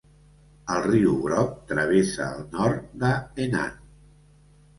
[0.75, 3.13] El riu Groc travessa el nord de
[3.45, 3.79] Henan.